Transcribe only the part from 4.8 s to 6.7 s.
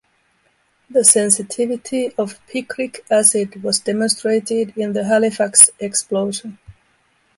the Halifax Explosion.